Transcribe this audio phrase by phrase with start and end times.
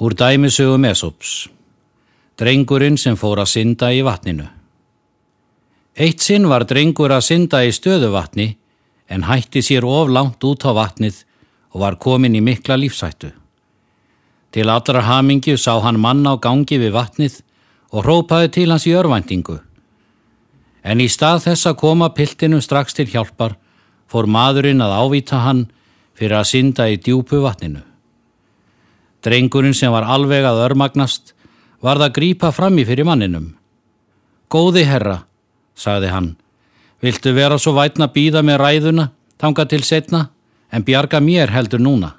[0.00, 1.48] Úr dæmisögum Esops.
[2.38, 4.44] Drengurinn sem fór að synda í vatninu.
[5.98, 8.46] Eitt sinn var drengur að synda í stöðuvatni
[9.10, 11.24] en hætti sér of langt út á vatnið
[11.74, 13.32] og var komin í mikla lífsættu.
[14.54, 17.42] Til allra hamingju sá hann mann á gangi við vatnið
[17.90, 19.58] og rópaði til hans í örvæntingu.
[20.86, 23.58] En í stað þess að koma piltinu strax til hjálpar
[24.06, 25.66] fór maðurinn að ávita hann
[26.14, 27.82] fyrir að synda í djúpu vatninu.
[29.24, 31.34] Drengurinn sem var alveg að örmagnast
[31.82, 33.54] varð að grípa fram í fyrir manninum.
[34.50, 35.22] Góði herra,
[35.76, 36.28] sagði hann,
[37.02, 40.28] viltu vera svo vætna býða með ræðuna, tanga til setna,
[40.72, 42.14] en bjarga mér heldur núna.